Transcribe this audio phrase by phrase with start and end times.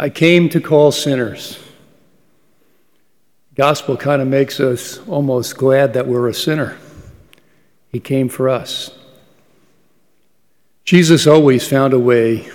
[0.00, 1.58] I came to call sinners.
[3.56, 6.78] Gospel kind of makes us almost glad that we're a sinner.
[7.90, 8.96] He came for us.
[10.84, 12.48] Jesus always found a way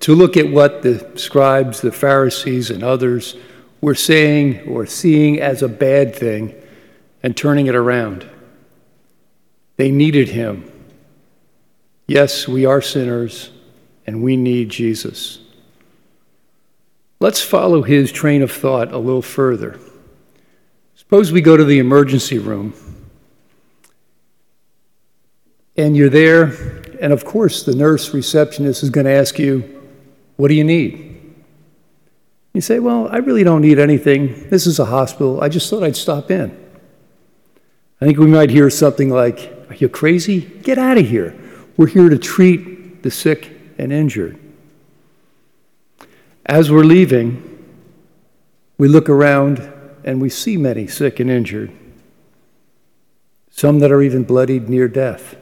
[0.00, 3.36] to look at what the scribes, the Pharisees, and others
[3.80, 6.54] were saying or seeing as a bad thing
[7.22, 8.28] and turning it around.
[9.76, 10.70] They needed him.
[12.06, 13.50] Yes, we are sinners
[14.06, 15.38] and we need Jesus.
[17.20, 19.78] Let's follow his train of thought a little further.
[20.94, 22.72] Suppose we go to the emergency room
[25.76, 26.44] and you're there,
[27.00, 29.88] and of course, the nurse receptionist is going to ask you,
[30.36, 31.34] What do you need?
[32.54, 34.48] You say, Well, I really don't need anything.
[34.48, 35.42] This is a hospital.
[35.42, 36.56] I just thought I'd stop in.
[38.00, 40.40] I think we might hear something like, Are you crazy?
[40.40, 41.38] Get out of here.
[41.76, 44.38] We're here to treat the sick and injured.
[46.50, 47.64] As we're leaving,
[48.76, 49.72] we look around
[50.02, 51.70] and we see many sick and injured,
[53.52, 55.36] some that are even bloodied near death.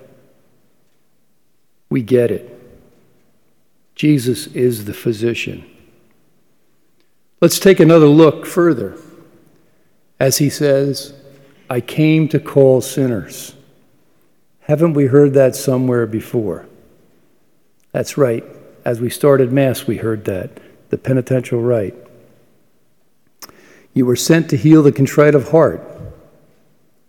[1.89, 2.55] We get it.
[3.95, 5.64] Jesus is the physician.
[7.41, 8.98] Let's take another look further
[10.20, 11.14] as he says,
[11.70, 13.55] I came to call sinners.
[14.61, 16.67] Haven't we heard that somewhere before?
[17.92, 18.45] That's right.
[18.84, 21.94] As we started Mass, we heard that the penitential rite.
[23.94, 25.83] You were sent to heal the contrite of heart.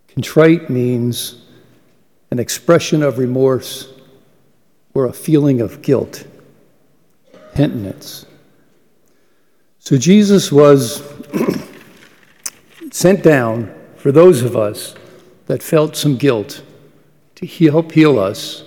[0.08, 1.42] Contrite means
[2.30, 3.92] an expression of remorse
[4.94, 6.26] or a feeling of guilt,
[7.54, 8.26] penitence.
[9.78, 11.02] So Jesus was
[12.90, 14.94] sent down for those of us
[15.46, 16.62] that felt some guilt
[17.36, 18.64] to help heal us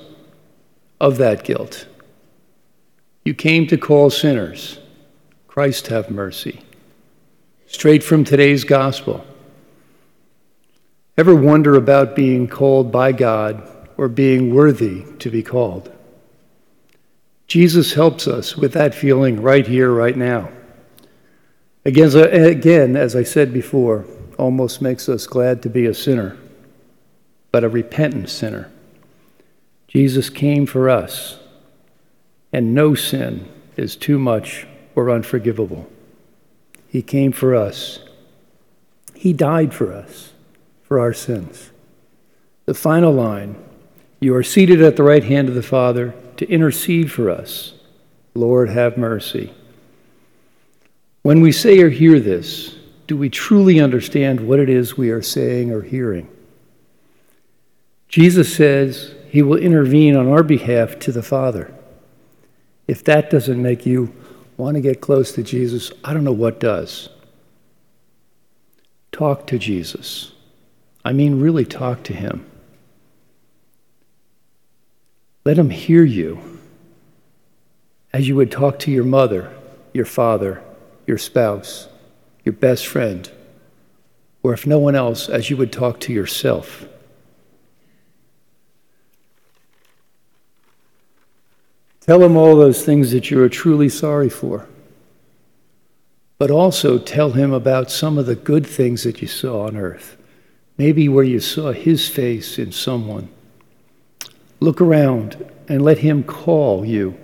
[0.99, 1.87] of that guilt.
[3.25, 4.79] You came to call sinners.
[5.53, 6.63] Christ have mercy.
[7.67, 9.23] Straight from today's gospel.
[11.15, 13.61] Ever wonder about being called by God
[13.95, 15.91] or being worthy to be called?
[17.45, 20.49] Jesus helps us with that feeling right here, right now.
[21.85, 24.07] Again, as I said before,
[24.39, 26.35] almost makes us glad to be a sinner,
[27.51, 28.71] but a repentant sinner.
[29.87, 31.37] Jesus came for us,
[32.51, 35.89] and no sin is too much or unforgivable.
[36.87, 37.99] He came for us.
[39.15, 40.33] He died for us,
[40.83, 41.71] for our sins.
[42.65, 43.55] The final line
[44.19, 47.73] You are seated at the right hand of the Father to intercede for us.
[48.33, 49.53] Lord, have mercy.
[51.23, 55.21] When we say or hear this, do we truly understand what it is we are
[55.21, 56.29] saying or hearing?
[58.07, 61.73] Jesus says he will intervene on our behalf to the Father.
[62.87, 64.13] If that doesn't make you
[64.57, 67.09] want to get close to Jesus, I don't know what does.
[69.11, 70.31] Talk to Jesus.
[71.05, 72.49] I mean, really talk to him.
[75.45, 76.59] Let him hear you
[78.13, 79.53] as you would talk to your mother,
[79.93, 80.63] your father,
[81.05, 81.89] your spouse,
[82.45, 83.29] your best friend,
[84.43, 86.85] or if no one else, as you would talk to yourself.
[92.05, 94.67] Tell him all those things that you are truly sorry for.
[96.37, 100.17] But also tell him about some of the good things that you saw on earth.
[100.77, 103.29] Maybe where you saw his face in someone.
[104.59, 107.17] Look around and let him call you.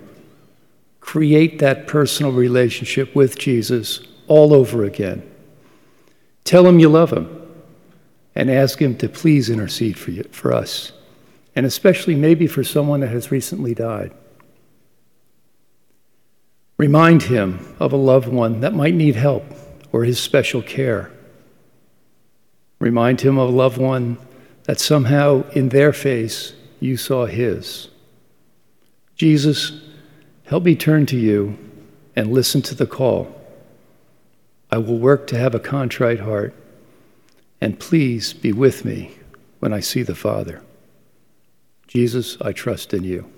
[1.00, 5.22] Create that personal relationship with Jesus all over again.
[6.44, 7.28] Tell him you love him
[8.34, 10.92] and ask him to please intercede for, you, for us,
[11.54, 14.14] and especially maybe for someone that has recently died.
[16.80, 19.44] Remind him of a loved one that might need help
[19.92, 21.10] or his special care.
[22.78, 24.16] Remind him of a loved one
[24.64, 27.88] that somehow in their face you saw his.
[29.14, 29.78] Jesus,
[30.44, 31.58] help me turn to you
[32.16, 33.30] and listen to the call.
[34.70, 36.54] I will work to have a contrite heart,
[37.60, 39.18] and please be with me
[39.58, 40.62] when I see the Father.
[41.86, 43.30] Jesus, I trust in you.